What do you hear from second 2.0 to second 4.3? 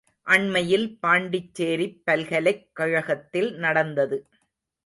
பல்கலைக் கழகத்தில் நடந்தது.